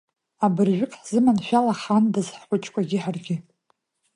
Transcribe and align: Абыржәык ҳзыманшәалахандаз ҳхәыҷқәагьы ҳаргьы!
Абыржәык 0.45 0.91
ҳзыманшәалахандаз 0.99 2.27
ҳхәыҷқәагьы 2.37 2.97
ҳаргьы! 3.03 3.35